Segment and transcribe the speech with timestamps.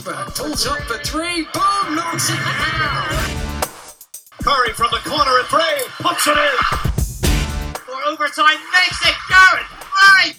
[0.00, 1.44] Ekberg pulls up for three.
[1.52, 1.94] Boom!
[1.94, 3.06] Knocks it down.
[4.42, 5.84] Curry from the corner at three.
[5.98, 6.56] Puts it in.
[7.74, 9.14] For overtime, makes it.
[9.28, 9.66] Garrett,
[10.00, 10.34] right.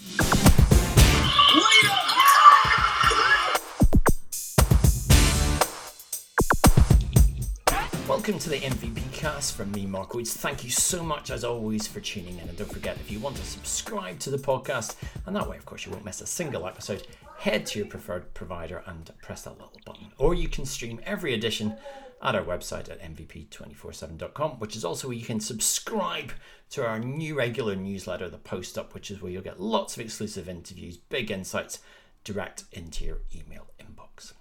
[8.08, 10.34] Welcome to the MVP cast from me, Mark Woods.
[10.34, 12.50] Thank you so much, as always, for tuning in.
[12.50, 14.96] And don't forget, if you want to subscribe to the podcast,
[15.28, 17.06] and that way, of course, you won't miss a single episode,
[17.42, 20.12] head to your preferred provider and press that little button.
[20.20, 21.76] Or you can stream every edition
[22.22, 26.34] at our website at mvp247.com, which is also where you can subscribe
[26.70, 30.02] to our new regular newsletter, The Post Up, which is where you'll get lots of
[30.02, 31.80] exclusive interviews, big insights
[32.24, 34.34] direct into your email inbox.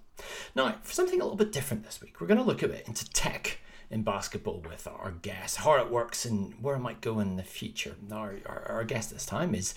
[0.55, 2.87] Now, for something a little bit different this week, we're going to look a bit
[2.87, 3.57] into tech
[3.91, 7.43] in basketball with our guest, how it works and where it might go in the
[7.43, 7.95] future.
[8.11, 9.75] Our, our, our, guest this time is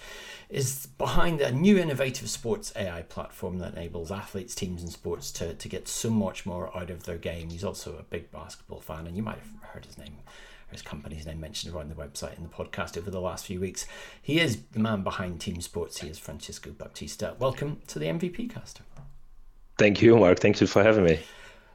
[0.48, 5.55] is behind a new innovative sports AI platform that enables athletes, teams, and sports to,
[5.55, 7.50] to get so much more out of their game.
[7.50, 10.19] He's also a big basketball fan, and you might have heard his name.
[10.70, 13.86] His company's name mentioned around the website and the podcast over the last few weeks.
[14.20, 16.00] He is the man behind Team Sports.
[16.00, 17.36] He is Francisco Baptista.
[17.39, 18.80] Welcome to the MVP cast.
[19.78, 20.41] Thank you, Mark.
[20.41, 21.20] Thank you for having me.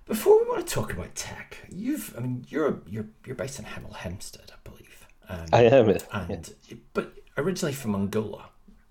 [0.10, 3.66] Before we want to talk about tech, you've I mean you're you're you're based in
[3.66, 5.08] Hemel Hempstead, I believe.
[5.30, 5.96] Um, I am.
[6.12, 6.78] And yeah.
[6.96, 8.50] but originally from Angola,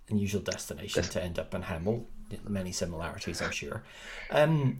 [0.08, 2.04] unusual destination to end up in Hemel.
[2.46, 3.82] Many similarities, I'm sure.
[4.30, 4.78] Um,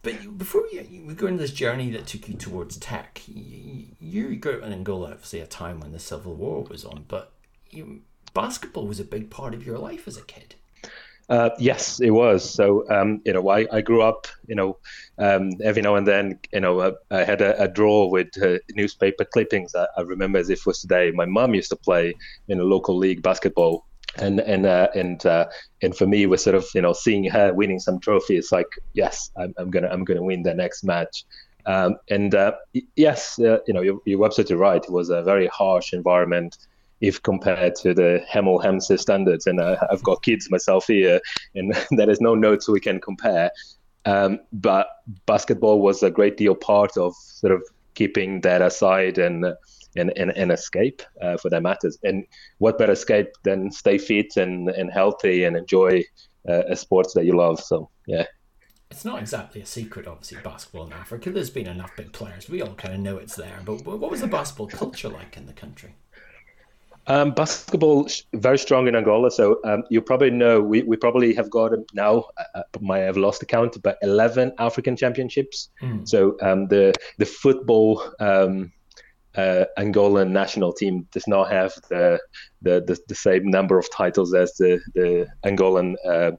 [0.00, 4.36] but before we, we go into this journey that took you towards tech, you, you
[4.36, 7.32] grew up in Angola, obviously a time when the Civil War was on, but
[7.70, 10.54] you, basketball was a big part of your life as a kid.
[11.28, 12.48] Uh, yes, it was.
[12.48, 14.76] So, um, you know, I, I grew up, you know,
[15.18, 18.58] um, every now and then, you know, I, I had a, a, drawer with uh,
[18.74, 19.74] newspaper clippings.
[19.74, 21.12] I, I, remember as if it was today.
[21.12, 22.14] My mum used to play
[22.48, 23.86] in a local league basketball.
[24.16, 25.46] And and uh, and uh,
[25.82, 29.32] and for me, was sort of you know seeing her winning some trophies, like yes,
[29.36, 31.24] I'm, I'm gonna I'm gonna win the next match.
[31.66, 32.52] Um, and uh,
[32.94, 34.84] yes, uh, you know, you're, you're absolutely right.
[34.84, 36.58] It was a very harsh environment
[37.00, 39.46] if compared to the Hemel Hempstead standards.
[39.46, 41.20] And uh, I've got kids myself here,
[41.54, 43.50] and there is no notes we can compare.
[44.06, 44.88] Um, but
[45.26, 47.62] basketball was a great deal part of sort of
[47.94, 49.46] keeping that aside and
[49.96, 51.98] and, and, and escape uh, for that matters.
[52.02, 52.26] And
[52.58, 56.02] what better escape than stay fit and, and healthy and enjoy
[56.48, 57.60] uh, a sport that you love?
[57.60, 58.24] So yeah.
[58.90, 61.30] It's not exactly a secret, obviously, basketball in Africa.
[61.30, 62.48] There's been enough big players.
[62.48, 63.60] We all kind of know it's there.
[63.64, 65.94] But what was the basketball culture like in the country?
[67.06, 69.30] Um, basketball very strong in Angola.
[69.30, 72.24] So um, you probably know we, we probably have got now.
[72.54, 75.70] I might have lost the count, but eleven African championships.
[75.82, 76.08] Mm.
[76.08, 78.72] So um, the the football um,
[79.36, 82.20] uh, Angolan national team does not have the,
[82.62, 86.32] the, the the same number of titles as the the Angolan uh,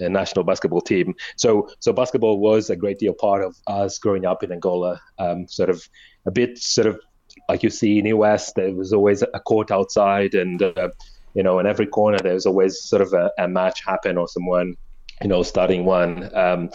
[0.00, 1.14] national basketball team.
[1.36, 5.00] So so basketball was a great deal part of us growing up in Angola.
[5.18, 5.88] Um, sort of
[6.26, 7.00] a bit sort of
[7.48, 10.90] like you see in the US, there was always a court outside, and uh,
[11.34, 14.74] you know, in every corner there's always sort of a, a, match happen or someone,
[15.22, 16.70] you know, starting one, um,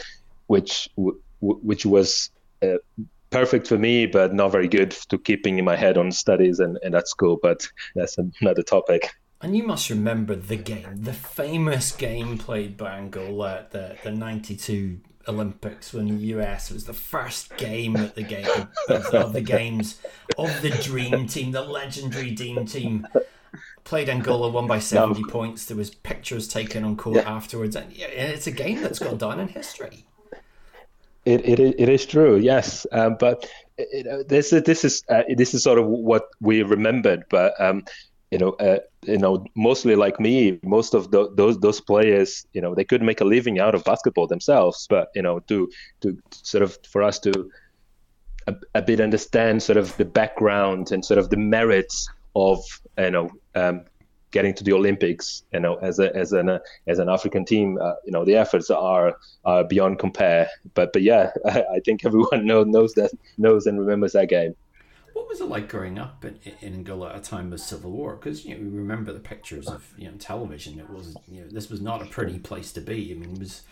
[0.47, 2.31] which w- which was
[2.61, 2.77] uh,
[3.29, 6.77] perfect for me, but not very good to keeping in my head on studies and,
[6.83, 7.37] and at school.
[7.41, 9.09] But that's another topic.
[9.41, 15.01] And you must remember the game, the famous game played by Angola the, the 92
[15.27, 19.99] Olympics when the US was the first game at the game of, of the games
[20.37, 23.07] of the Dream Team, the legendary Dream Team.
[23.83, 25.27] Played Angola, won by seventy no.
[25.27, 25.65] points.
[25.65, 27.29] There was pictures taken on court yeah.
[27.29, 30.05] afterwards, and it's a game that's gone down in history.
[31.25, 33.45] It, it, it is true, yes, um, but
[33.77, 37.25] it, this this is uh, this is sort of what we remembered.
[37.29, 37.83] But um,
[38.33, 42.61] you know, uh, you know, mostly like me, most of the, those those players, you
[42.61, 44.87] know, they could make a living out of basketball themselves.
[44.89, 45.69] But you know, to
[46.01, 47.51] to sort of for us to
[48.47, 52.59] a, a bit understand sort of the background and sort of the merits of
[52.97, 53.85] you know um,
[54.31, 57.77] getting to the Olympics, you know, as a as an uh, as an African team,
[57.79, 59.15] uh, you know, the efforts are
[59.45, 60.49] are beyond compare.
[60.73, 64.55] But but yeah, I, I think everyone knows knows that knows and remembers that game.
[65.33, 68.15] Was it like growing up in, in Angola at a time of civil war?
[68.15, 70.79] Because you know we remember the pictures of you know television.
[70.79, 73.11] It was you know this was not a pretty place to be.
[73.11, 73.63] I mean, was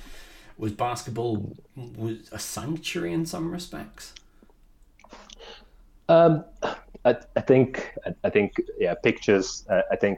[0.58, 4.16] was basketball was a sanctuary in some respects?
[6.10, 6.46] Um,
[7.06, 7.94] I, I think
[8.24, 10.18] I, think yeah, pictures uh, I think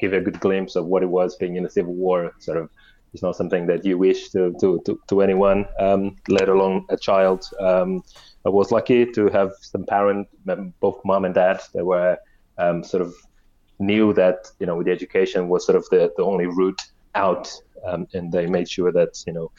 [0.00, 2.32] give a good glimpse of what it was being in the civil war.
[2.40, 2.68] Sort of,
[3.14, 6.96] it's not something that you wish to to to, to anyone, um, let alone a
[6.96, 7.44] child.
[7.60, 8.02] Um,
[8.44, 10.28] I was lucky to have some parent,
[10.80, 12.18] both mom and dad, that were
[12.58, 13.14] um, sort of
[13.78, 16.82] knew that you know the education was sort of the, the only route
[17.14, 17.52] out,
[17.84, 19.50] um, and they made sure that you know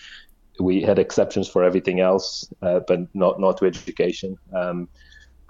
[0.59, 4.37] we had exceptions for everything else, uh, but not not to education.
[4.53, 4.87] Um,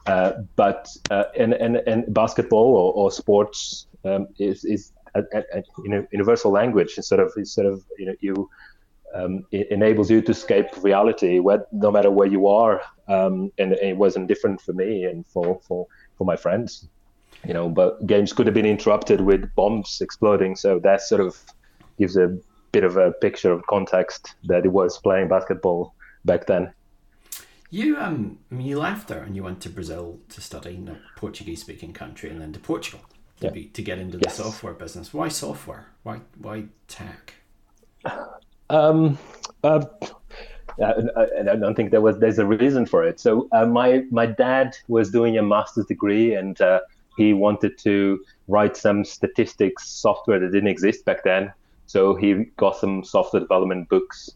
[0.07, 5.59] uh, but uh, and, and and basketball or, or sports um, is is a, a,
[5.59, 5.63] a,
[6.11, 6.93] universal language.
[6.97, 8.49] Instead of instead of you know you
[9.13, 12.81] um, it enables you to escape reality, where, no matter where you are.
[13.11, 15.87] Um, and, and, it wasn't different for me and for, for,
[16.17, 16.87] for my friends.
[17.45, 20.55] You know, but games could have been interrupted with bombs exploding.
[20.55, 21.37] So that sort of
[21.97, 22.37] gives a
[22.71, 25.93] bit of a picture of context that it was playing basketball
[26.23, 26.71] back then.
[27.69, 30.89] You um, I mean, you left there and you went to Brazil to study in
[30.89, 32.99] a Portuguese-speaking country, and then to Portugal
[33.39, 33.51] to yeah.
[33.51, 34.35] be to get into the yes.
[34.35, 35.13] software business.
[35.13, 35.87] Why software?
[36.03, 37.35] Why why tech?
[38.69, 39.17] Um,
[39.63, 39.85] uh,
[40.83, 43.19] I don't think there was there's a reason for it.
[43.19, 46.81] So uh, my my dad was doing a master's degree, and uh,
[47.17, 51.53] he wanted to write some statistics software that didn't exist back then.
[51.87, 54.29] So he got some software development books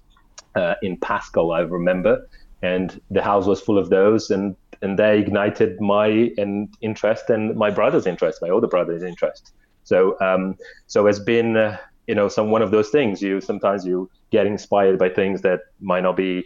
[0.55, 2.27] uh, in Pascal, I remember,
[2.61, 7.55] and the house was full of those and and they ignited my and interest and
[7.55, 9.53] my brother's interest my older brother's interest
[9.83, 13.21] so um, so it's been uh, you know some one of those things.
[13.21, 16.45] You sometimes you get inspired by things that might not be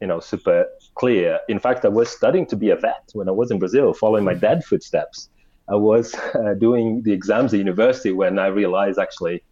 [0.00, 1.38] you know super clear.
[1.48, 4.24] In fact i was studying to be a vet when i was in brazil following
[4.24, 5.28] my dad's footsteps.
[5.68, 9.42] I was uh, doing the exams at university when i realized actually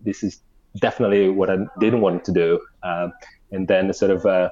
[0.00, 0.40] this is
[0.80, 2.60] definitely what i didn't want to do.
[2.82, 3.12] Um,
[3.52, 4.50] and then sort of uh,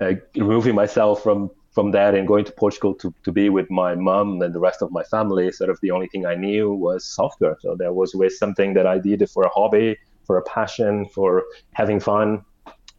[0.00, 3.94] uh, removing myself from from that and going to Portugal to, to be with my
[3.94, 7.04] mom and the rest of my family, sort of the only thing I knew was
[7.04, 7.56] software.
[7.60, 9.96] So there was always something that I did for a hobby,
[10.26, 12.44] for a passion, for having fun.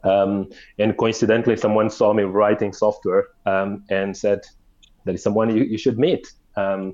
[0.04, 0.50] Um,
[0.80, 4.42] and coincidentally, someone saw me writing software um, and said,
[5.06, 6.94] "There is someone you, you should meet." Um,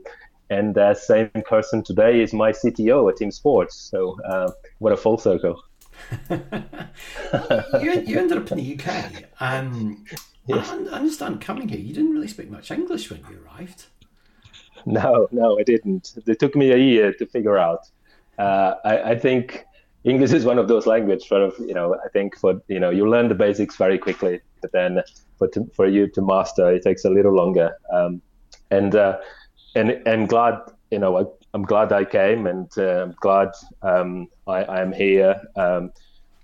[0.51, 3.75] and that same person today is my CTO at Team Sports.
[3.75, 5.63] So uh, what a full circle.
[6.29, 9.23] you, you ended up in the UK.
[9.39, 10.05] Um,
[10.55, 10.69] yes.
[10.69, 13.85] I understand coming here, you didn't really speak much English when you arrived.
[14.85, 16.13] No, no, I didn't.
[16.25, 17.89] It took me a year to figure out.
[18.37, 19.65] Uh, I, I, think
[20.05, 21.27] English is one of those languages.
[21.27, 24.39] Sort of, you know, I think for you know, you learn the basics very quickly,
[24.61, 25.01] but then
[25.37, 27.77] for to, for you to master, it takes a little longer.
[27.91, 28.21] Um,
[28.71, 29.17] and uh,
[29.75, 30.59] and I'm glad,
[30.91, 33.49] you know, I, am glad I came, and uh, I'm glad
[33.81, 35.91] um, I, am here um,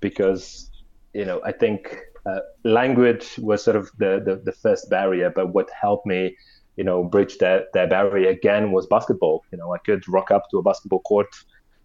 [0.02, 0.70] because
[1.14, 5.54] you know I think uh, language was sort of the, the, the first barrier, but
[5.54, 6.36] what helped me
[6.76, 9.44] you know bridge that that barrier again was basketball.
[9.52, 11.28] You know I could rock up to a basketball court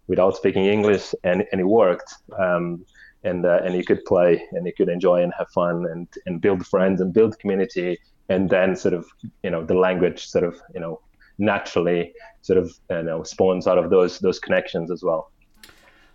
[0.07, 2.13] without speaking English, and and it worked.
[2.37, 2.85] Um,
[3.23, 6.41] and uh, and you could play and you could enjoy and have fun and and
[6.41, 7.99] build friends and build community
[8.29, 9.05] and then sort of
[9.43, 10.99] you know the language sort of you know
[11.37, 15.31] naturally sort of you know spawns out of those those connections as well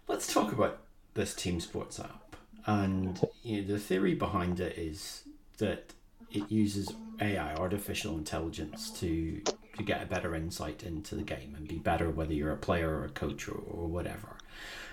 [0.08, 0.78] Let's talk about
[1.14, 2.25] this team sports app.
[2.66, 5.22] And you know, the theory behind it is
[5.58, 5.92] that
[6.32, 9.40] it uses AI, artificial intelligence, to
[9.76, 12.88] to get a better insight into the game and be better whether you're a player
[12.98, 14.36] or a coach or, or whatever.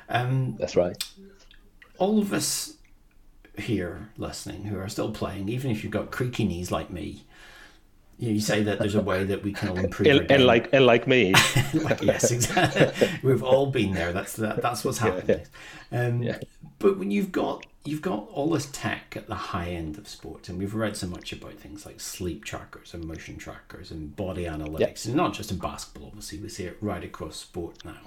[0.10, 1.02] Um, That's right.
[1.98, 2.74] All of us
[3.58, 7.24] here listening who are still playing, even if you've got creaky knees like me,
[8.18, 10.08] you say that there's a way that we can all improve.
[10.08, 11.34] and, and like and like me,
[11.74, 13.10] like, yes, exactly.
[13.22, 14.14] We've all been there.
[14.14, 15.42] That's that, that's what's happening.
[15.92, 16.06] Yeah.
[16.06, 16.40] Um, yeah.
[16.80, 20.48] But when you've got you've got all this tech at the high end of sport,
[20.50, 24.46] and we've read so much about things like sleep trackers and motion trackers and body
[24.46, 26.08] analytics, and not just in basketball.
[26.08, 27.98] Obviously, we see it right across sport now.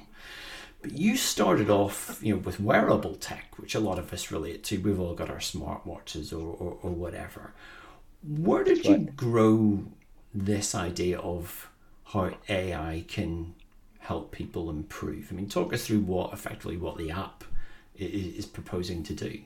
[0.83, 4.63] But you started off, you know, with wearable tech, which a lot of us relate
[4.65, 4.79] to.
[4.79, 7.53] We've all got our smartwatches or, or, or whatever.
[8.23, 9.85] Where did That's you grow
[10.35, 11.71] this idea of
[12.05, 13.55] how AI can
[13.99, 15.29] help people improve.
[15.31, 17.45] I mean, talk us through what effectively what the app
[17.97, 19.41] is, is proposing to do.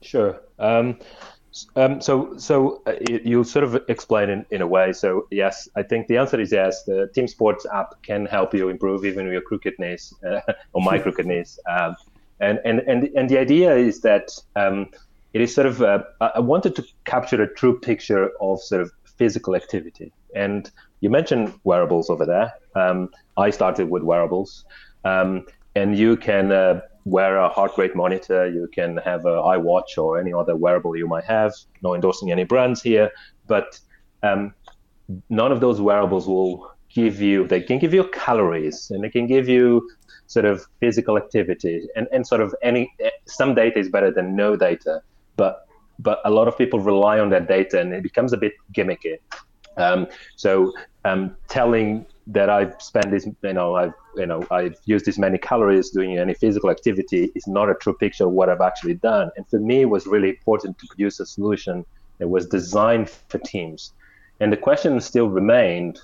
[0.00, 0.40] Sure.
[0.58, 0.98] Um,
[1.76, 2.94] um, so, so uh,
[3.24, 4.92] you sort of explain in, in a way.
[4.92, 6.84] So, yes, I think the answer is yes.
[6.84, 10.40] The Team Sports app can help you improve even your crooked knees uh,
[10.72, 11.58] or my crooked knees.
[11.68, 11.96] Um,
[12.40, 14.88] and, and, and, and the idea is that um,
[15.32, 18.90] it is sort of, uh, I wanted to capture a true picture of sort of
[19.16, 20.12] physical activity.
[20.34, 20.70] And
[21.00, 22.52] you mentioned wearables over there.
[22.74, 24.64] Um, I started with wearables,
[25.04, 28.48] um, and you can uh, wear a heart rate monitor.
[28.48, 31.52] You can have an iWatch or any other wearable you might have.
[31.82, 33.10] No endorsing any brands here,
[33.46, 33.78] but
[34.22, 34.54] um,
[35.28, 37.46] none of those wearables will give you.
[37.46, 39.88] They can give you calories, and they can give you
[40.26, 42.92] sort of physical activity, and, and sort of any.
[43.26, 45.02] Some data is better than no data,
[45.36, 45.66] but
[45.98, 49.18] but a lot of people rely on that data and it becomes a bit gimmicky.
[49.76, 50.72] Um, so
[51.04, 55.38] um, telling that I've spent this, you know, I've, you know, I've used this many
[55.38, 59.30] calories doing any physical activity is not a true picture of what I've actually done.
[59.36, 61.84] And for me, it was really important to produce a solution
[62.18, 63.92] that was designed for teams.
[64.40, 66.00] And the question still remained,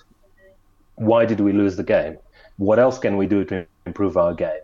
[0.96, 2.18] why did we lose the game?
[2.56, 4.60] What else can we do to improve our game?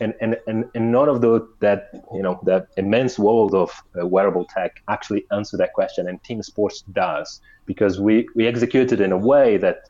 [0.00, 4.06] And, and, and, and none of those that you know that immense world of uh,
[4.06, 9.00] wearable tech actually answer that question and team sports does because we, we execute it
[9.00, 9.82] in a way that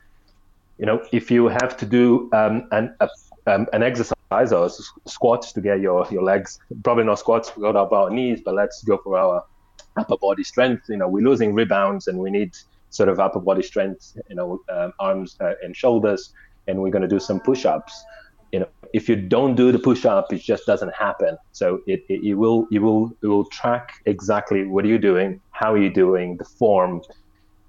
[0.79, 3.09] you know, if you have to do um, an, a,
[3.45, 4.69] um, an exercise or
[5.05, 8.55] squats to get your, your legs, probably not squats, we got up our knees, but
[8.55, 9.43] let's go for our
[9.97, 10.85] upper body strength.
[10.87, 12.55] You know, we're losing rebounds and we need
[12.91, 16.33] sort of upper body strength, you know, um, arms uh, and shoulders,
[16.67, 18.01] and we're going to do some push ups.
[18.51, 21.37] You know, if you don't do the push up, it just doesn't happen.
[21.51, 25.39] So it, it, it will you will it will track exactly what are you doing,
[25.51, 27.01] how are you doing, the form,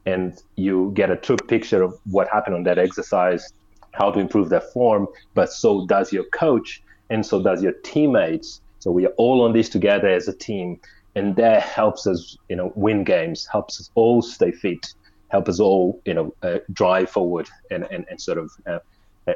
[0.06, 3.52] and you get a true picture of what happened on that exercise,
[3.92, 5.06] how to improve that form.
[5.34, 8.60] But so does your coach, and so does your teammates.
[8.78, 10.80] So we are all on this together as a team,
[11.14, 14.94] and that helps us, you know, win games, helps us all stay fit,
[15.28, 18.78] help us all, you know, uh, drive forward and, and, and sort of uh,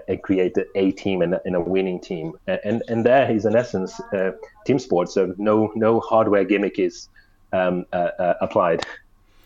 [0.08, 2.32] and create a team and, and, a winning team.
[2.46, 4.32] And and there is in essence uh,
[4.66, 5.14] team sports.
[5.14, 7.08] So no no hardware gimmick is
[7.52, 8.84] um, uh, uh, applied.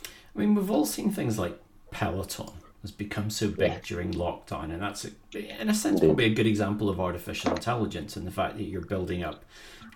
[0.05, 1.59] I mean, we've all seen things like
[1.91, 2.51] Peloton
[2.83, 3.79] has become so big yeah.
[3.85, 8.17] during lockdown, and that's a, in a sense probably a good example of artificial intelligence
[8.17, 9.45] and the fact that you're building up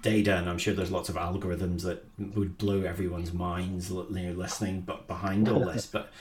[0.02, 5.06] data, and I'm sure there's lots of algorithms that would blow everyone's minds listening, but
[5.06, 6.12] behind all this, but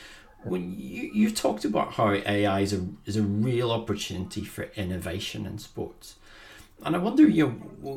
[0.43, 5.45] when you you talked about how AI is a is a real opportunity for innovation
[5.45, 6.15] in sports,
[6.83, 7.51] and I wonder, you know,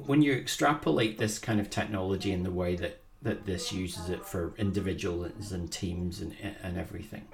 [0.06, 4.24] when you extrapolate this kind of technology in the way that that this uses it
[4.24, 7.26] for individuals and teams and, and everything.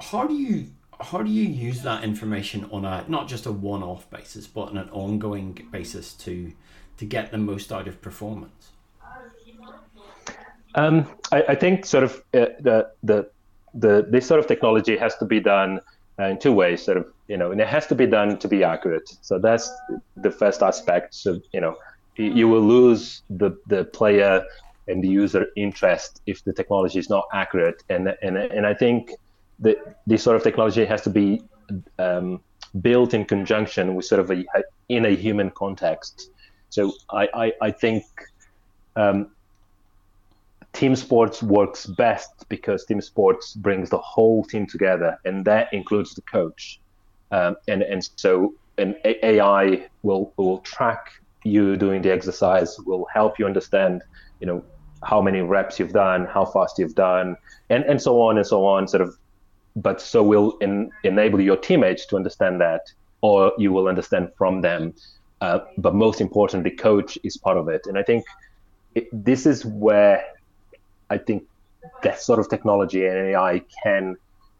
[0.00, 0.70] How do you
[1.00, 4.76] how do you use that information on a not just a one-off basis but on
[4.76, 6.52] an ongoing basis to
[6.98, 8.70] to get the most out of performance?
[10.74, 13.30] Um, I, I, think sort of uh, the the
[13.74, 15.80] the this sort of technology has to be done
[16.18, 16.82] uh, in two ways.
[16.82, 19.08] Sort of you know, and it has to be done to be accurate.
[19.22, 19.70] So that's
[20.16, 21.14] the first aspect.
[21.14, 21.76] So you know,
[22.16, 24.44] you will lose the the player
[24.88, 27.82] and the user interest if the technology is not accurate.
[27.88, 29.12] And and and I think
[29.60, 29.76] that
[30.06, 31.42] this sort of technology has to be
[31.98, 32.40] um,
[32.80, 34.44] built in conjunction with sort of a,
[34.88, 36.30] in a human context.
[36.70, 38.04] So I I, I think.
[38.94, 39.30] Um,
[40.72, 46.14] team sports works best because team sports brings the whole team together, and that includes
[46.14, 46.80] the coach.
[47.30, 51.10] Um, and and so an AI will will track
[51.44, 54.02] you doing the exercise, will help you understand,
[54.40, 54.64] you know,
[55.02, 57.36] how many reps you've done, how fast you've done,
[57.68, 58.86] and, and so on and so on.
[58.88, 59.16] Sort of,
[59.76, 62.82] but so will in, enable your teammates to understand that,
[63.20, 64.94] or you will understand from them.
[65.40, 68.24] Uh, but most importantly, coach is part of it, and I think
[68.94, 70.24] it, this is where
[71.12, 71.44] I think
[72.02, 74.16] that sort of technology and AI can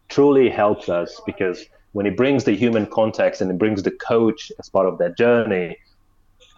[0.09, 4.51] truly help us because when it brings the human context and it brings the coach
[4.59, 5.77] as part of that journey,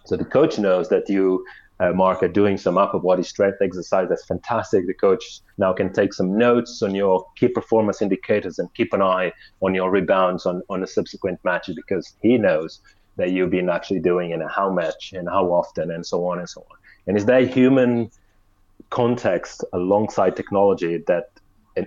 [0.04, 1.44] so the coach knows that you
[1.78, 4.08] uh, Mark are doing some upper body strength exercise.
[4.08, 4.86] That's fantastic.
[4.86, 9.02] The coach now can take some notes on your key performance indicators and keep an
[9.02, 12.80] eye on your rebounds on, on the subsequent matches because he knows
[13.16, 16.48] that you've been actually doing in how much and how often and so on and
[16.48, 16.76] so on.
[17.06, 18.10] And is that human
[18.90, 21.30] context alongside technology that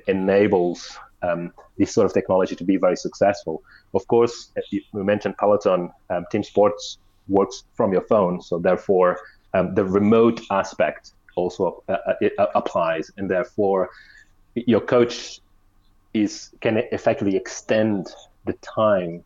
[0.07, 3.63] enables um, this sort of technology to be very successful?
[3.93, 5.91] Of course, we mentioned Peloton.
[6.09, 9.19] Um, team sports works from your phone, so therefore
[9.53, 13.89] um, the remote aspect also uh, uh, uh, applies, and therefore
[14.55, 15.39] your coach
[16.13, 18.07] is can effectively extend
[18.45, 19.23] the time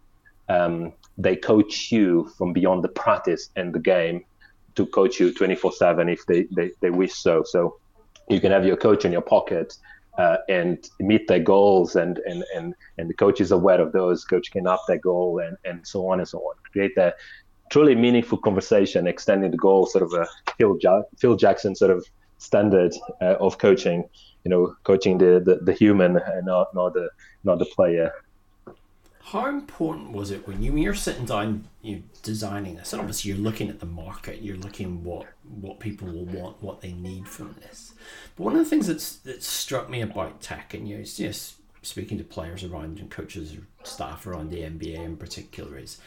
[0.50, 4.26] um, they coach you from beyond the practice and the game
[4.76, 7.44] to coach you 24/7 if they, they, they wish so.
[7.46, 7.78] So
[8.30, 9.76] you can have your coach in your pocket
[10.18, 14.24] uh, and meet their goals and, and, and, and the coach is aware of those
[14.26, 17.16] coach can up their goal and, and so on and so on create that
[17.74, 20.28] truly meaningful conversation, extending the goal, sort of a
[20.58, 22.06] Phil, ja- Phil Jackson sort of
[22.38, 24.08] standard uh, of coaching.
[24.44, 27.10] You know, coaching the, the, the human and not not the
[27.44, 28.12] not the player.
[29.26, 33.32] How important was it when you when you're sitting down, you designing this, and obviously
[33.32, 35.28] you're looking at the market, you're looking what
[35.62, 37.94] what people will want, what they need from this.
[38.36, 41.56] But one of the things that's that struck me about tech, and you know, just
[41.82, 46.00] speaking to players around and coaches, staff around the NBA in particular, is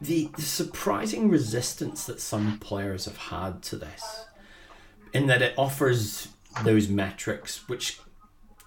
[0.00, 4.26] the, the surprising resistance that some players have had to this,
[5.12, 6.28] in that it offers
[6.64, 8.00] those metrics which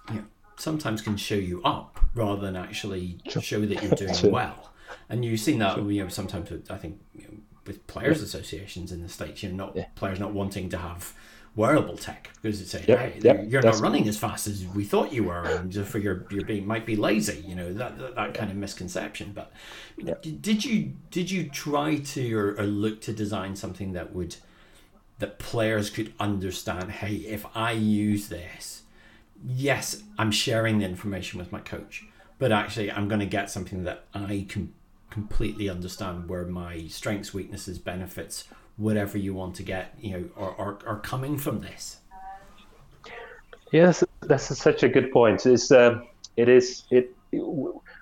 [0.08, 0.24] you know,
[0.58, 4.72] sometimes can show you up rather than actually show that you're doing well.
[5.08, 7.34] And you've seen that, you know, sometimes with, I think, you know,
[7.66, 9.86] with players' associations in the states, you know, not Yeah.
[9.94, 11.14] players not wanting to have
[11.56, 14.84] wearable tech because it's saying, Yep, hey, yep, you're not running as fast as we
[14.84, 18.14] thought you were, and for your you're being might be lazy, you know, that that,
[18.14, 19.32] that kind of misconception.
[19.34, 19.52] But
[20.40, 24.36] did you did you try to or, or look to design something that would
[25.18, 26.90] that players could understand?
[26.92, 28.77] Hey, if I use this,
[29.44, 32.04] yes, I'm sharing the information with my coach,
[32.38, 34.72] but actually, I'm going to get something that I can
[35.10, 38.44] completely understand where my strengths, weaknesses, benefits,
[38.76, 41.98] whatever you want to get, you know, are, are, are coming from this.
[43.72, 45.44] Yes, that's such a good point.
[45.44, 46.00] It's uh,
[46.36, 47.14] it is it.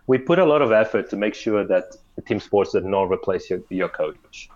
[0.07, 3.51] We put a lot of effort to make sure that team sports does not replace
[3.51, 4.49] your, your coach,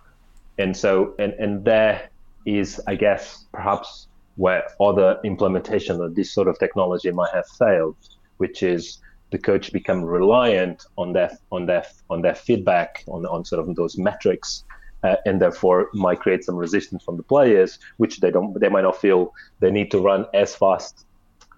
[0.58, 2.10] and so and and there
[2.46, 4.06] is, I guess, perhaps
[4.40, 7.96] where other implementation of this sort of technology might have failed,
[8.38, 8.98] which is
[9.32, 13.76] the coach become reliant on their on their on their feedback on on sort of
[13.76, 14.64] those metrics
[15.02, 18.86] uh, and therefore might create some resistance from the players, which they don't, they might
[18.88, 21.06] not feel they need to run as fast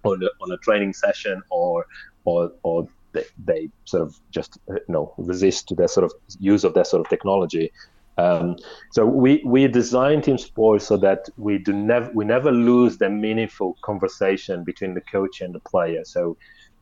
[0.05, 1.87] on a, on a training session, or
[2.25, 6.13] or or they, they sort of just uh, you know resist to their sort of
[6.41, 7.71] use of that sort of technology.
[8.19, 8.57] Um,
[8.91, 13.09] so we we design team sports so that we do never we never lose the
[13.09, 16.05] meaningful conversation between the coach and the player.
[16.05, 16.37] So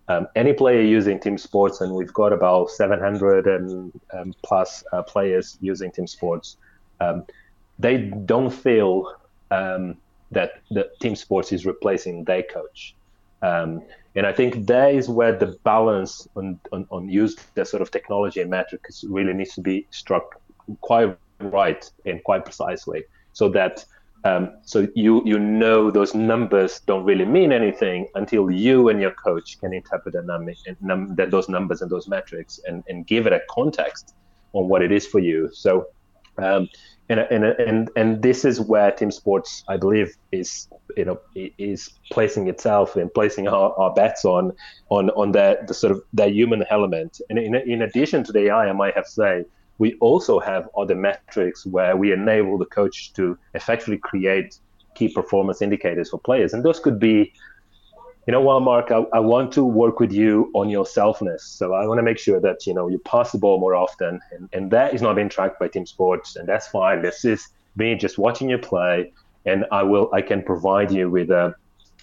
[0.08, 5.02] um, any player using team sports, and we've got about 700 and um, plus uh,
[5.02, 6.56] players using team sports,
[7.00, 7.24] um,
[7.78, 9.14] they don't feel
[9.52, 9.96] um,
[10.32, 12.96] that the team sports is replacing their coach.
[13.42, 13.82] Um,
[14.16, 17.92] and I think that is where the balance on, on, on use the sort of
[17.92, 20.40] technology and metrics really needs to be struck
[20.80, 23.84] quite right and quite precisely, so that
[24.24, 29.12] um, so you you know those numbers don't really mean anything until you and your
[29.12, 30.48] coach can interpret the num-
[30.80, 34.14] num- that those numbers and those metrics and, and give it a context
[34.52, 35.48] on what it is for you.
[35.52, 35.86] So
[36.38, 36.68] um,
[37.08, 41.90] and, and and and this is where team sports, I believe, is you know is
[42.12, 44.52] placing itself and placing our, our bets on
[44.90, 47.20] on on that the sort of that human element.
[47.28, 49.44] And in, in addition to the AI, I might have to say
[49.80, 54.58] we also have other metrics where we enable the coach to effectively create
[54.94, 56.52] key performance indicators for players.
[56.52, 57.32] And those could be,
[58.26, 61.40] you know what, Mark, I, I want to work with you on your selfness.
[61.40, 64.20] So I want to make sure that, you know, you pass the ball more often.
[64.32, 66.36] And, and that is not being tracked by team sports.
[66.36, 67.00] And that's fine.
[67.00, 69.10] This is me just watching you play.
[69.46, 71.54] And I will, I can provide you with a,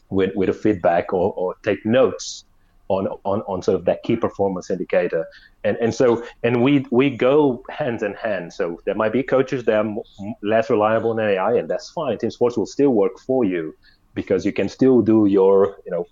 [0.09, 2.43] with, with a feedback or, or take notes
[2.89, 5.25] on, on, on sort of that key performance indicator.
[5.63, 8.53] And, and so, and we, we go hand in hand.
[8.53, 9.95] So there might be coaches that are
[10.41, 12.17] less reliable than AI, and that's fine.
[12.17, 13.75] Team sports will still work for you
[14.13, 16.05] because you can still do your, you know,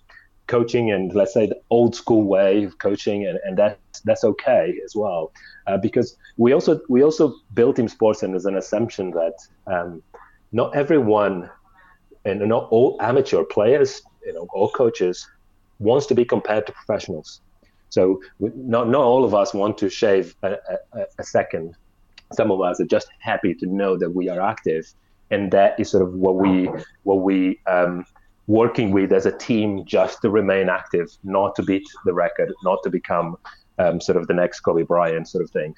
[0.46, 4.78] coaching and let's say the old school way of coaching, and, and that's that's okay
[4.84, 5.32] as well.
[5.66, 9.34] Uh, because we also we also built team sports and there's an assumption that
[9.66, 10.02] um,
[10.52, 11.50] not everyone
[12.24, 15.28] and not all amateur players, you know, all coaches
[15.78, 17.40] wants to be compared to professionals.
[17.90, 20.56] So not not all of us want to shave a,
[20.92, 21.76] a, a, second.
[22.32, 24.92] Some of us are just happy to know that we are active,
[25.30, 26.68] and that is sort of what we
[27.04, 28.04] what we um,
[28.48, 32.82] working with as a team just to remain active, not to beat the record, not
[32.82, 33.36] to become
[33.78, 35.74] um, sort of the next Kobe Bryant sort of thing.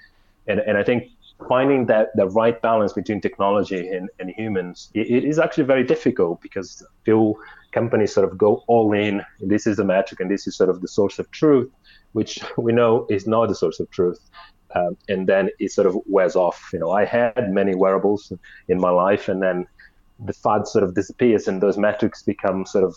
[0.46, 1.10] And and I think
[1.48, 5.84] finding that the right balance between technology and, and humans it, it is actually very
[5.84, 7.40] difficult because few
[7.72, 10.80] companies sort of go all in this is the metric and this is sort of
[10.80, 11.70] the source of truth
[12.12, 14.20] which we know is not the source of truth
[14.74, 18.32] um, and then it sort of wears off you know i had many wearables
[18.68, 19.66] in my life and then
[20.24, 22.96] the fad sort of disappears and those metrics become sort of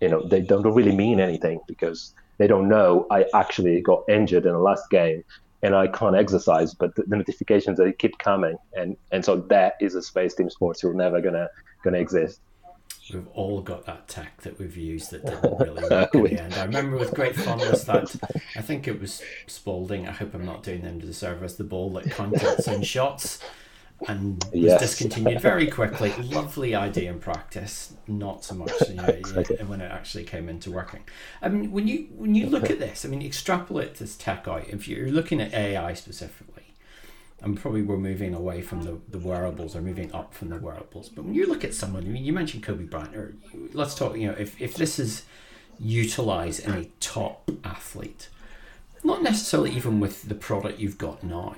[0.00, 4.46] you know they don't really mean anything because they don't know i actually got injured
[4.46, 5.22] in the last game
[5.62, 9.74] and I can't exercise, but the, the notifications they keep coming, and and so that
[9.80, 11.48] is a space team sports are never gonna
[11.84, 12.40] gonna exist.
[13.12, 16.40] We've all got that tech that we've used that didn't really work in oh, the
[16.40, 16.54] end.
[16.54, 18.14] I remember with great fondness that
[18.56, 20.08] I think it was Spalding.
[20.08, 21.54] I hope I'm not doing them to the service.
[21.54, 23.40] The ball that contacts some shots
[24.08, 24.80] and was Yes.
[24.80, 26.12] discontinued very quickly.
[26.22, 29.04] Lovely idea in practice, not so much you know,
[29.66, 31.02] when it actually came into working.
[31.42, 34.68] I mean, when you when you look at this, I mean, extrapolate this tech out.
[34.68, 36.59] If you're looking at AI specifically,
[37.42, 41.08] and probably we're moving away from the, the wearables or moving up from the wearables.
[41.08, 43.34] But when you look at someone, I mean, you mentioned Kobe Bryant, or
[43.72, 44.16] let's talk.
[44.16, 45.24] You know, if if this is
[45.78, 48.28] utilized in a top athlete,
[49.02, 51.56] not necessarily even with the product you've got now,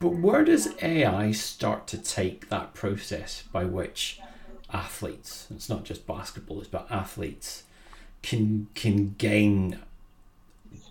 [0.00, 4.18] but where does AI start to take that process by which
[4.72, 7.64] athletes, it's not just basketball, it's about athletes,
[8.22, 9.78] can can gain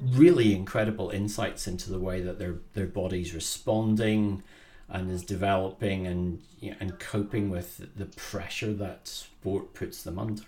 [0.01, 4.43] really incredible insights into the way that their their body's responding
[4.89, 10.17] and is developing and you know, and coping with the pressure that sport puts them
[10.17, 10.43] under.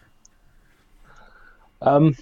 [1.81, 2.15] Um,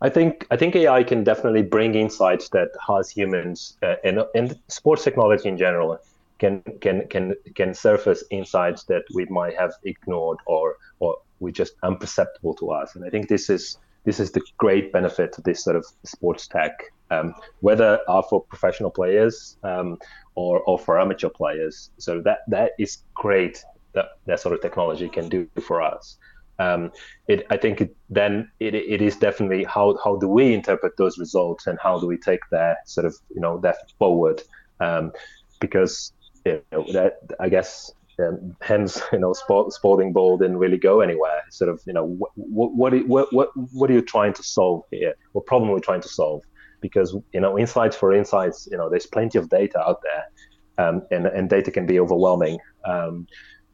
[0.00, 4.58] I think I think AI can definitely bring insights that us humans uh, and and
[4.68, 5.98] sports technology in general
[6.38, 11.74] can can can can surface insights that we might have ignored or or we just
[11.84, 12.94] imperceptible to us.
[12.94, 16.46] And I think this is this is the great benefit of this sort of sports
[16.46, 16.72] tech,
[17.10, 19.98] um, whether are for professional players um,
[20.34, 21.90] or or for amateur players.
[21.98, 23.56] So that that is great
[23.92, 26.18] that that sort of technology can do for us
[26.58, 26.90] um,
[27.28, 31.18] it, I think it, then it, it is definitely how, how do we interpret those
[31.18, 34.42] results and how do we take that sort of you know that forward
[34.80, 35.12] um,
[35.60, 36.12] because
[36.44, 41.00] you know, that I guess um, hence you know sport, sporting ball didn't really go
[41.00, 44.82] anywhere sort of you know what what, what what what are you trying to solve
[44.90, 46.42] here what problem are we trying to solve
[46.80, 51.02] because you know insights for insights you know there's plenty of data out there um,
[51.10, 53.26] and and data can be overwhelming um,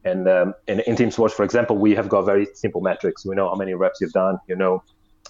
[0.06, 3.24] and um, in, in team sports, for example, we have got very simple metrics.
[3.24, 4.36] We know how many reps you've done.
[4.46, 4.82] You know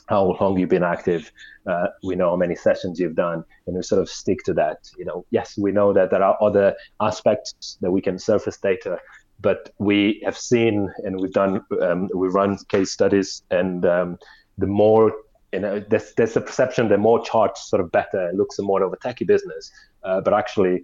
[0.06, 1.30] how long you've been active.
[1.66, 4.78] Uh, we know how many sessions you've done, and we sort of stick to that.
[4.98, 8.98] You know, yes, we know that there are other aspects that we can surface data,
[9.40, 14.18] but we have seen and we've done um, we run case studies, and um,
[14.58, 15.12] the more
[15.52, 18.82] you know, there's, there's a perception that more charts sort of better and looks more
[18.82, 19.70] of a techie business,
[20.02, 20.82] uh, but actually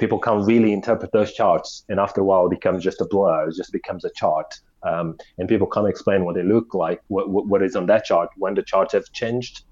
[0.00, 3.48] people can't really interpret those charts, and after a while, it becomes just a blur.
[3.48, 7.28] It just becomes a chart, um, and people can't explain what they look like, what,
[7.28, 9.64] what, is on that chart, when the charts have changed,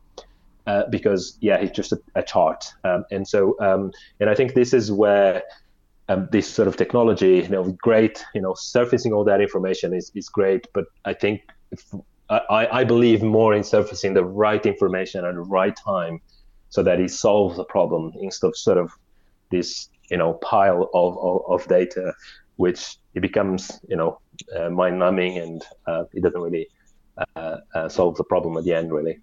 [0.66, 2.64] uh, because yeah, it's just a, a chart.
[2.84, 5.42] Um, and so, um, and I think this is where
[6.08, 10.10] um, this sort of technology, you know, great, you know, surfacing all that information is
[10.14, 11.42] is great, but I think.
[11.70, 11.84] If,
[12.28, 16.20] I, I believe more in surfacing the right information at the right time
[16.70, 18.92] so that it solves the problem instead of sort of
[19.50, 22.14] this you know pile of, of, of data
[22.56, 24.18] which it becomes you know
[24.54, 26.68] uh, mind numbing and uh, it doesn't really
[27.36, 29.18] uh, uh, solve the problem at the end really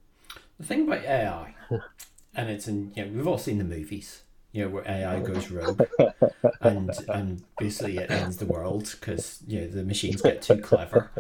[0.60, 1.54] the thing about ai
[2.36, 5.50] and it's in you know we've all seen the movies you know where ai goes
[5.50, 5.82] rogue
[6.62, 11.12] and and basically it ends the world because you know the machines get too clever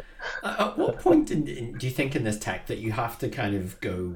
[0.44, 3.30] at what point in, in, do you think in this tech that you have to
[3.30, 4.16] kind of go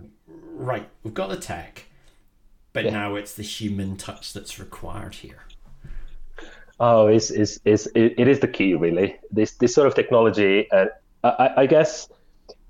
[0.54, 1.86] right we've got the tech
[2.78, 2.92] but yeah.
[2.92, 5.47] now it's the human touch that's required here.
[6.80, 9.18] Oh, it's, it's, it's, it is the key, really.
[9.32, 10.86] This, this sort of technology, uh,
[11.24, 12.10] I, I guess,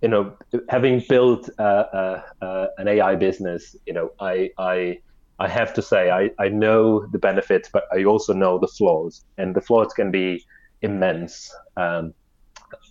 [0.02, 0.34] you know,
[0.70, 5.00] having built uh, uh, uh an AI business, you know, I, I,
[5.40, 9.26] I have to say, I, I know the benefits, but I also know the flaws,
[9.38, 10.46] and the flaws can be
[10.82, 11.54] immense.
[11.76, 12.14] Um,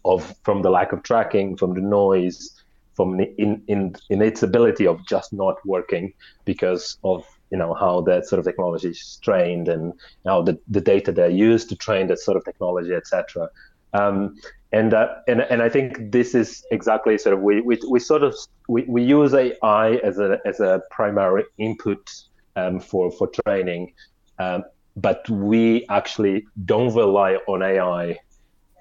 [0.05, 2.63] of from the lack of tracking, from the noise,
[2.95, 6.13] from in, in in its ability of just not working
[6.45, 9.93] because of you know how that sort of technology is trained and
[10.25, 13.49] how the, the data they use to train that sort of technology etc
[13.93, 14.37] um,
[14.73, 18.23] and uh, and and I think this is exactly sort of we we, we sort
[18.23, 18.35] of
[18.69, 22.11] we, we use AI as a as a primary input
[22.57, 23.93] um, for for training
[24.39, 24.65] um,
[24.97, 28.19] but we actually don't rely on AI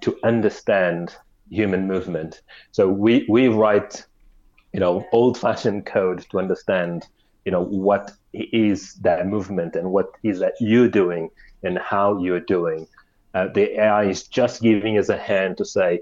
[0.02, 1.16] to understand
[1.50, 2.42] human movement.
[2.72, 4.06] So we we write,
[4.74, 7.06] you know, old-fashioned code to understand,
[7.46, 11.30] you know, what is that movement and what is that you're doing
[11.64, 12.88] and how you're doing.
[13.34, 16.00] Uh, the AI is just giving us a hand to say,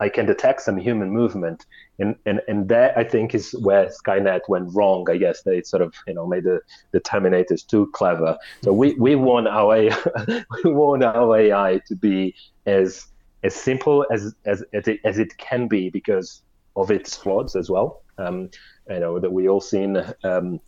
[0.00, 1.66] I can detect some human movement,
[1.98, 5.06] and and and that I think is where Skynet went wrong.
[5.10, 6.60] I guess they sort of you know made the,
[6.92, 8.38] the Terminators too clever.
[8.62, 12.34] So we we want our AI, we want our AI to be
[12.66, 13.08] as
[13.42, 16.42] as simple as as as it, as it can be because
[16.76, 18.02] of its flaws as well.
[18.18, 18.50] Um,
[18.88, 20.60] you know that we all seen um,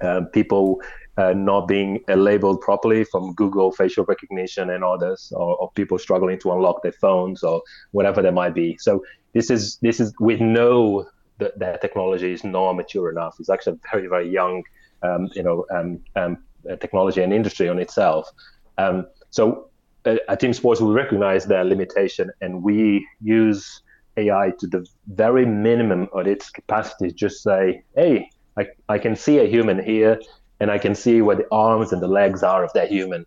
[0.00, 0.80] uh, people
[1.16, 5.98] uh, not being uh, labeled properly from Google facial recognition and others, or, or, people
[5.98, 8.76] struggling to unlock their phones or whatever there might be.
[8.78, 11.06] So this is this is we know
[11.38, 13.36] that that technology is not mature enough.
[13.38, 14.62] It's actually very very young,
[15.02, 16.38] um, you know, um, um,
[16.80, 18.30] technology and industry on itself.
[18.78, 19.70] Um, so
[20.06, 23.82] at Team Sports, we recognize their limitation and we use
[24.16, 27.12] AI to the very minimum of its capacity.
[27.12, 30.20] Just say, hey, I, I can see a human here
[30.60, 33.26] and I can see where the arms and the legs are of that human.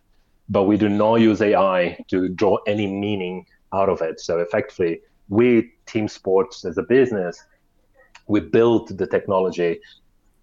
[0.49, 4.19] But we do not use AI to draw any meaning out of it.
[4.19, 7.43] So effectively, we Team Sports as a business,
[8.27, 9.79] we built the technology,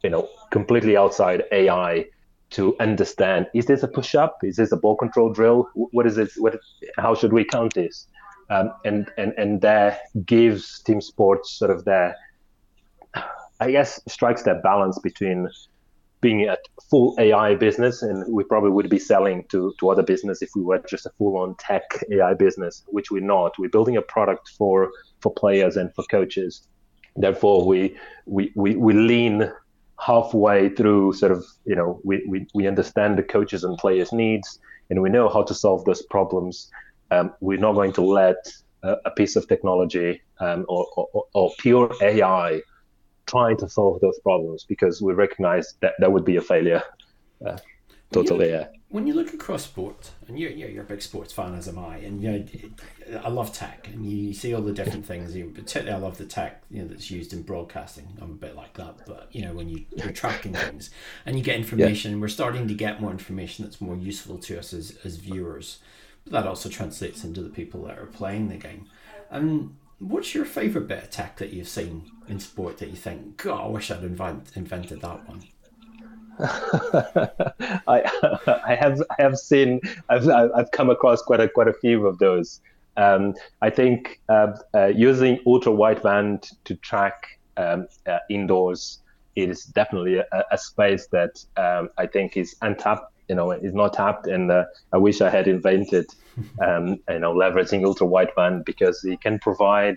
[0.03, 2.07] you know, completely outside AI
[2.51, 5.69] to understand is this a push up is this a ball control drill?
[5.75, 6.59] What is it what
[6.99, 8.09] how should we count this?
[8.51, 12.17] Um, and and and that gives team sports sort of their
[13.61, 15.49] I guess strikes that balance between
[16.21, 16.57] being a
[16.91, 20.63] full AI business, and we probably would be selling to, to other business if we
[20.63, 23.59] were just a full on tech AI business, which we're not.
[23.59, 26.67] We're building a product for for players and for coaches.
[27.17, 27.97] Therefore, we
[28.27, 29.51] we, we, we lean
[30.01, 34.59] halfway through sort of you know we, we, we understand the coaches and players needs
[34.89, 36.71] and we know how to solve those problems
[37.11, 38.37] um, we're not going to let
[38.83, 42.63] a, a piece of technology um, or, or, or, pure ai
[43.31, 46.83] trying to solve those problems because we recognize that that would be a failure.
[47.45, 47.59] Uh,
[48.13, 48.67] totally, yeah.
[48.89, 51.99] When you look across sport, and you're, you're, a big sports fan as am I,
[51.99, 55.35] and you know, I love tech, and you see all the different things.
[55.35, 58.09] You, particularly, I love the tech you know that's used in broadcasting.
[58.21, 60.91] I'm a bit like that, but you know when you, you're tracking things
[61.25, 62.19] and you get information, yeah.
[62.19, 65.79] we're starting to get more information that's more useful to us as as viewers.
[66.25, 68.87] But that also translates into the people that are playing the game.
[69.31, 73.37] And What's your favourite bit of tech that you've seen in sport that you think,
[73.37, 75.43] God, I wish I'd invent, invented that one?
[77.87, 78.11] I
[78.65, 82.19] I have I have seen I've I've come across quite a quite a few of
[82.19, 82.63] those.
[82.97, 89.01] Um, I think uh, uh, using ultra wideband to track um, uh, indoors
[89.37, 93.95] is definitely a, a space that um, I think is untapped you know is not
[93.95, 96.07] tapped and uh, i wish i had invented
[96.67, 99.97] um, you know leveraging ultra wideband because it can provide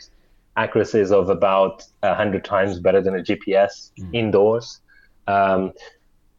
[0.55, 4.09] accuracies of about 100 times better than a gps mm.
[4.13, 4.79] indoors
[5.27, 5.73] um,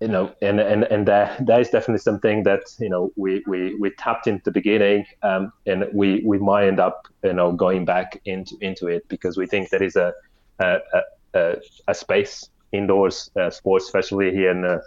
[0.00, 3.74] you know and and and that, that is definitely something that you know we we,
[3.76, 7.84] we tapped into the beginning um, and we we might end up you know going
[7.84, 10.12] back into into it because we think there is a
[10.60, 10.78] a,
[11.34, 11.56] a,
[11.88, 14.78] a space indoors uh, sports especially here in uh,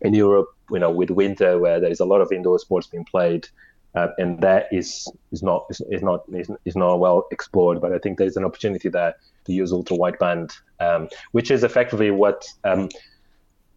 [0.00, 3.04] in Europe, you know, with winter where there is a lot of indoor sports being
[3.04, 3.48] played,
[3.94, 7.80] uh, and that is is not is, not is, is, not well explored.
[7.80, 9.14] But I think there's an opportunity there
[9.46, 12.88] to use ultra wideband, um, which is effectively what um,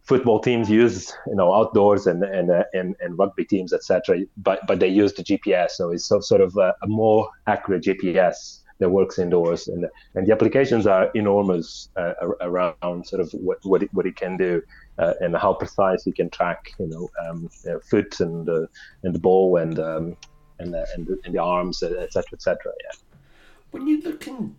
[0.02, 4.20] football teams use, you know, outdoors and and uh, and, and rugby teams, etc.
[4.36, 7.84] But but they use the GPS, so it's so, sort of a, a more accurate
[7.84, 13.58] GPS that works indoors, and and the applications are enormous uh, around sort of what
[13.64, 14.62] what it, what it can do
[15.00, 18.66] uh, and how precise you can track, you know, um, uh, foot and uh,
[19.02, 20.16] and the ball and um,
[20.58, 22.72] and, uh, and, the, and, the, arms, etc., etc.
[22.84, 22.98] Yeah.
[23.70, 24.56] When you look in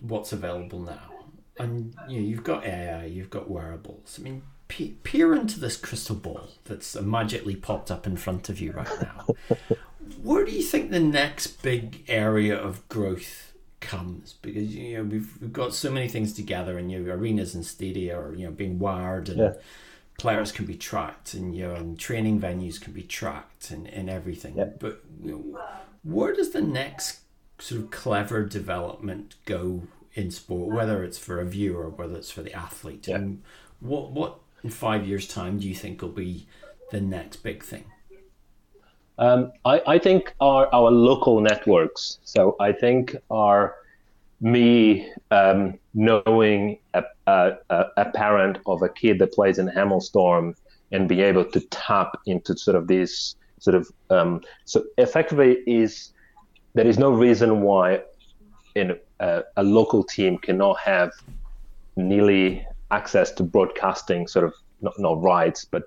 [0.00, 1.10] what's available now,
[1.58, 4.18] and you know, you've got AI, you've got wearables.
[4.18, 8.72] I mean, peer into this crystal ball that's magically popped up in front of you
[8.72, 9.26] right now.
[10.22, 13.51] Where do you think the next big area of growth
[13.82, 17.54] comes because you know we've, we've got so many things together and you know arenas
[17.54, 19.52] and stadia are you know being wired and yeah.
[20.18, 24.08] players can be tracked and you know and training venues can be tracked and, and
[24.08, 24.70] everything yeah.
[24.78, 25.60] but you know,
[26.04, 27.20] where does the next
[27.58, 29.82] sort of clever development go
[30.14, 33.16] in sport whether it's for a viewer whether it's for the athlete yeah.
[33.16, 33.42] and
[33.80, 36.46] what what in five years time do you think will be
[36.92, 37.84] the next big thing
[39.18, 42.18] um, I, I, think our, our local networks.
[42.24, 43.74] So I think our
[44.40, 49.70] me um, knowing a, a, a, parent of a kid that plays in
[50.00, 50.54] Storm
[50.90, 56.12] and be able to tap into sort of this sort of um, so effectively is
[56.74, 58.00] there is no reason why
[58.74, 61.12] in a, a local team cannot have
[61.96, 65.84] nearly access to broadcasting sort of not, not rights but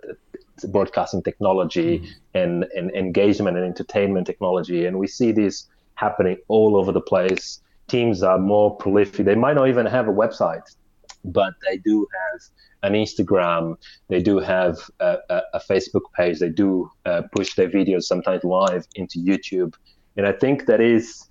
[0.63, 2.07] broadcasting technology mm.
[2.33, 4.85] and, and engagement and entertainment technology.
[4.85, 7.61] And we see this happening all over the place.
[7.87, 9.25] Teams are more prolific.
[9.25, 10.75] They might not even have a website,
[11.23, 12.41] but they do have
[12.83, 13.75] an Instagram.
[14.07, 16.39] They do have a, a, a Facebook page.
[16.39, 19.73] They do uh, push their videos sometimes live into YouTube.
[20.17, 21.29] And I think that is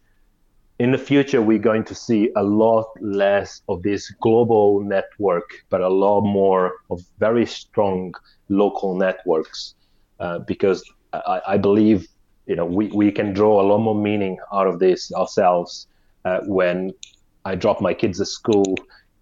[0.79, 5.81] in the future we're going to see a lot less of this global network, but
[5.81, 8.15] a lot more of very strong
[8.49, 9.75] local networks,
[10.21, 10.83] uh, because
[11.13, 12.09] I, I, believe
[12.47, 15.87] you know we, we can draw a lot more meaning out of this ourselves
[16.25, 16.93] uh, when
[17.45, 18.75] I drop my kids at school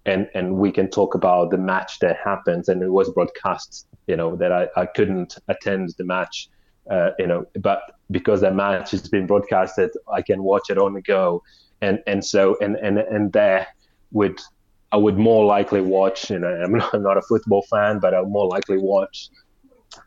[0.06, 4.16] and and we can talk about the match that happens and it was broadcast you
[4.16, 6.48] know that I, I couldn't attend the match
[6.90, 10.94] uh, you know but because that match has been broadcasted I can watch it on
[10.94, 11.42] the go
[11.80, 13.66] and and so and and and there
[14.12, 14.40] would
[14.92, 16.30] I would more likely watch.
[16.30, 19.30] You know, I'm not, I'm not a football fan, but I'll more likely watch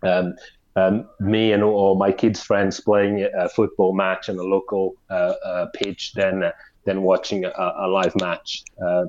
[0.04, 0.36] um,
[0.76, 5.34] um, me and or my kids' friends playing a football match in a local uh,
[5.44, 6.52] uh, pitch than
[6.86, 9.06] than watching a, a live match, uh,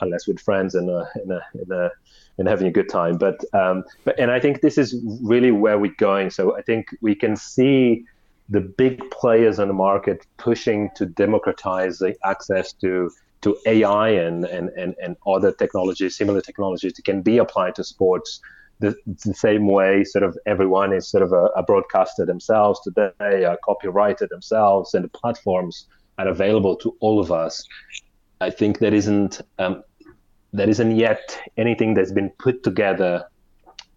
[0.00, 1.90] unless with friends and in a, in a,
[2.40, 3.16] and having a good time.
[3.18, 6.30] But um, but and I think this is really where we're going.
[6.30, 8.04] So I think we can see
[8.48, 14.44] the big players on the market pushing to democratize the access to to AI and,
[14.44, 18.40] and, and, and other technologies, similar technologies that can be applied to sports
[18.80, 23.12] the, the, same way sort of everyone is sort of a, a broadcaster themselves today,
[23.44, 25.86] a copywriter themselves, and the platforms
[26.18, 27.66] are available to all of us.
[28.40, 29.82] I think there isn't um,
[30.52, 33.24] there isn't yet anything that's been put together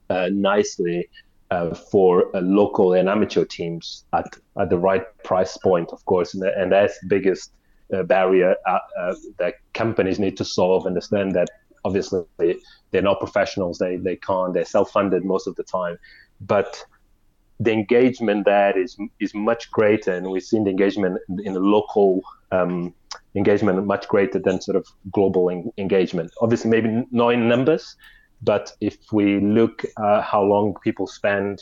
[0.09, 1.09] uh, nicely
[1.51, 4.25] uh, for uh, local and amateur teams at,
[4.59, 7.51] at the right price point, of course, and, and that's the biggest
[7.93, 10.85] uh, barrier uh, uh, that companies need to solve.
[10.85, 11.49] Understand that
[11.85, 12.23] obviously
[12.91, 14.53] they're not professionals; they they can't.
[14.53, 15.97] They're self-funded most of the time,
[16.41, 16.83] but
[17.59, 22.21] the engagement there is is much greater, and we've seen the engagement in the local
[22.51, 22.93] um,
[23.35, 26.31] engagement much greater than sort of global en- engagement.
[26.41, 27.95] Obviously, maybe not in numbers,
[28.41, 31.61] but if we look at how long people spend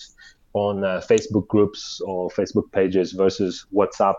[0.54, 4.16] on uh, Facebook groups or Facebook pages versus WhatsApp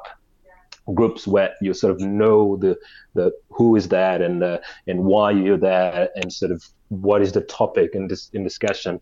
[0.95, 2.77] groups where you sort of know the
[3.15, 7.33] the who is there and uh, and why you're there and sort of what is
[7.33, 9.01] the topic in this in discussion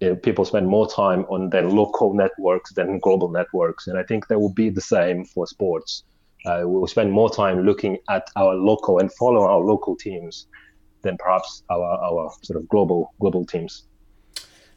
[0.00, 4.02] you know, people spend more time on their local networks than global networks and i
[4.02, 6.02] think that will be the same for sports
[6.46, 10.46] uh, we'll spend more time looking at our local and follow our local teams
[11.02, 13.84] than perhaps our, our sort of global global teams.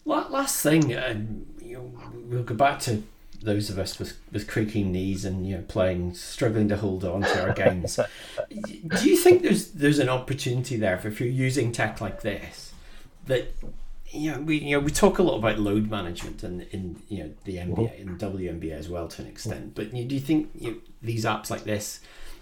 [0.06, 1.93] Last thing, um, you know,
[2.28, 3.04] we'll go back to
[3.43, 7.21] those of us with, with creaking knees and you know playing, struggling to hold on
[7.21, 8.00] to our games.
[8.50, 12.74] Do you think there's there's an opportunity there if you're using tech like this
[13.28, 13.54] that
[14.12, 17.24] you know, we you know we talk a lot about load management and in you
[17.24, 19.76] know the NBA and WNBA as well to an extent.
[19.76, 22.02] But you know, do you think you know, these apps like this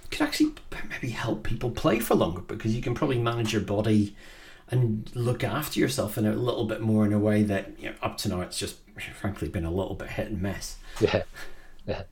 [0.10, 0.54] could actually
[0.90, 4.16] maybe help people play for longer because you can probably manage your body
[4.72, 7.96] and look after yourself in a little bit more in a way that you know,
[8.02, 8.78] up to now it's just
[9.20, 10.78] frankly been a little bit hit and miss.
[11.00, 11.24] Yeah,
[11.86, 12.04] yeah.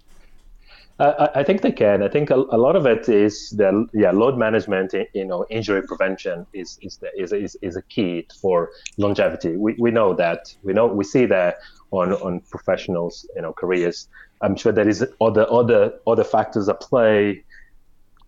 [0.99, 2.01] I, I think they can.
[2.01, 4.93] I think a, a, lot of it is the yeah load management.
[5.13, 9.55] You know, injury prevention is is the, is, is is a key for longevity.
[9.55, 10.55] We, we know that.
[10.63, 11.60] We know we see that
[11.91, 13.27] on on professionals.
[13.36, 14.10] You know, careers.
[14.41, 17.43] I'm sure there is other other other factors at play,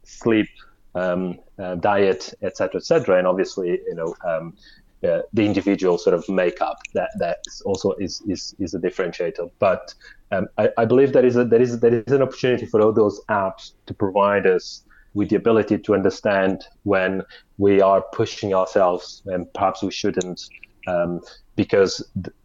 [0.03, 0.49] sleep,
[0.93, 4.15] um, uh, diet, etc., etc., and obviously you know.
[4.23, 4.55] Um,
[5.01, 9.49] the individual sort of makeup that that also is is is a differentiator.
[9.59, 9.93] But
[10.31, 12.91] um, I, I, believe there is a there is there is an opportunity for all
[12.91, 14.83] those apps to provide us
[15.13, 17.23] with the ability to understand when
[17.57, 20.41] we are pushing ourselves and perhaps we shouldn't,
[20.88, 21.19] um,
[21.55, 22.35] because th-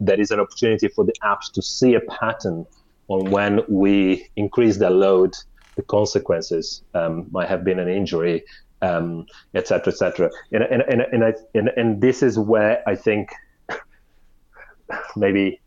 [0.00, 2.66] there is an opportunity for the apps to see a pattern
[3.08, 5.32] on when we increase the load,
[5.76, 8.44] the consequences um, might have been an injury,
[8.82, 10.30] um, et cetera, et cetera.
[10.52, 13.30] And, and, and, and, I, and, and this is where I think
[15.16, 15.60] maybe,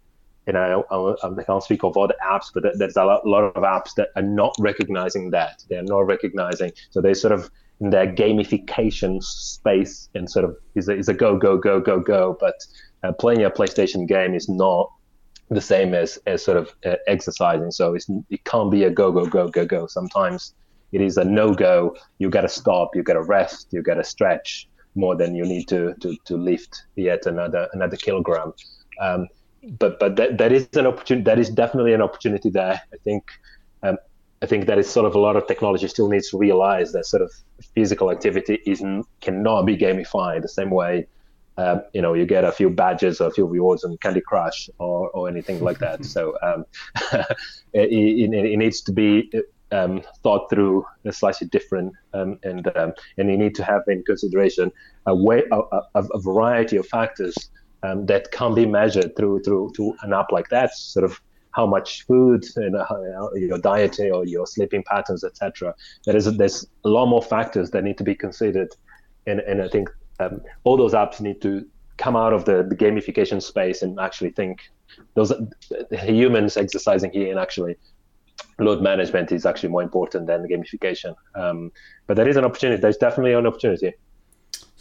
[0.48, 3.64] you know, I, I can't speak of other apps, but there's a lot, lot of
[3.64, 5.64] apps that are not recognizing that.
[5.70, 6.72] They're not recognizing.
[6.90, 11.14] So they sort of, in their gamification space and sort of is a, is a
[11.14, 12.38] go, go, go, go, go.
[12.40, 12.56] But
[13.04, 14.92] uh, playing a PlayStation game is not
[15.50, 17.72] the same as, as sort of uh, exercising.
[17.72, 19.88] So it's, it can't be a go, go, go, go, go.
[19.88, 20.54] Sometimes
[20.92, 21.96] it is a no go.
[22.18, 22.96] You got to stop.
[22.96, 23.68] You got to rest.
[23.72, 27.98] You got to stretch more than you need to to, to lift yet another another
[27.98, 28.54] kilogram.
[29.00, 29.28] Um,
[29.80, 31.24] but but that, that is an opportunity.
[31.24, 32.82] That is definitely an opportunity there.
[32.94, 33.24] I think.
[33.84, 33.98] Um,
[34.44, 37.06] I think that is sort of a lot of technology still needs to realize that
[37.06, 37.32] sort of
[37.76, 38.84] physical activity is
[39.20, 41.06] cannot be gamified the same way
[41.58, 44.70] um, you know, you get a few badges or a few rewards on Candy Crush
[44.80, 46.06] or, or anything like that.
[46.14, 46.66] so um,
[47.74, 49.32] it, it, it, needs to be
[49.72, 54.04] um, thought through a slightly different, um, and um, and you need to have in
[54.04, 54.72] consideration
[55.06, 55.60] a way a,
[55.96, 57.36] a, a variety of factors
[57.84, 60.74] um, that can be measured through through to an app like that.
[60.76, 61.20] Sort of
[61.52, 62.86] how much food and uh,
[63.36, 65.76] your diet or your sleeping patterns, etc.
[66.06, 68.70] There is there's a lot more factors that need to be considered,
[69.28, 71.66] and and I think um, all those apps need to
[71.98, 74.60] come out of the, the gamification space and actually think
[75.14, 75.32] those
[75.92, 77.76] humans exercising here and actually
[78.62, 81.16] load management is actually more important than gamification.
[81.36, 81.72] Um,
[82.08, 82.82] but there is an opportunity.
[82.82, 83.94] There's definitely an opportunity.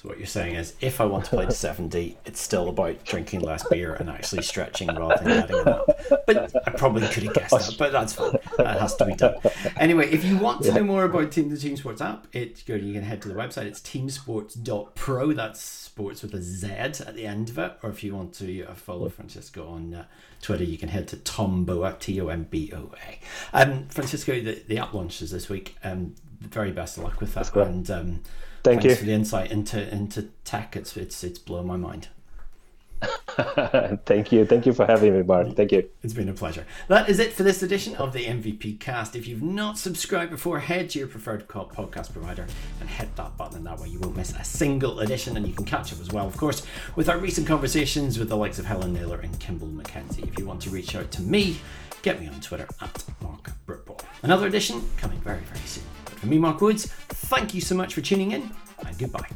[0.01, 3.05] So what you're saying is, if I want to play to 70, it's still about
[3.05, 6.01] drinking less beer and actually stretching rather than adding it up.
[6.27, 8.39] But I probably could have guessed that, but that's fine.
[8.57, 9.35] That has to be done.
[9.77, 12.95] Anyway, if you want to know more about Team the Team Sports app, it you
[12.95, 13.67] can head to the website.
[13.67, 15.35] It's teamsportz.pro.
[15.35, 17.73] That's sports with a Z at the end of it.
[17.83, 20.05] Or if you want to uh, follow Francisco on uh,
[20.41, 23.19] Twitter, you can head to Tomboa, T O M B O A.
[23.53, 25.77] Um, Francisco, the, the app launches this week.
[25.85, 27.55] Um, very best of luck with that.
[27.55, 28.21] And um,
[28.63, 30.77] Thank Thanks you for the insight into into tech.
[30.77, 32.09] It's it's it's blown my mind.
[34.05, 34.45] Thank you.
[34.45, 35.55] Thank you for having me, Mark.
[35.57, 35.89] Thank you.
[36.03, 36.67] It's been a pleasure.
[36.89, 39.17] That is it for this edition of the MVP cast.
[39.17, 42.47] If you've not subscribed before, head to your preferred podcast provider
[42.81, 45.55] and hit that button, and that way you won't miss a single edition and you
[45.55, 48.67] can catch up as well, of course, with our recent conversations with the likes of
[48.67, 50.23] Helen Naylor and Kimball Mackenzie.
[50.23, 51.59] If you want to reach out to me,
[52.03, 54.01] get me on Twitter at Mark Britball.
[54.23, 56.00] Another edition coming very, very soon.
[56.21, 58.51] For me, Mark Woods, thank you so much for tuning in
[58.85, 59.29] and goodbye.